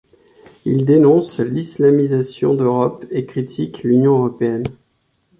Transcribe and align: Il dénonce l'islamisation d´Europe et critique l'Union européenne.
Il 0.65 0.83
dénonce 0.87 1.39
l'islamisation 1.39 2.55
d´Europe 2.55 3.05
et 3.11 3.27
critique 3.27 3.83
l'Union 3.83 4.13
européenne. 4.17 4.63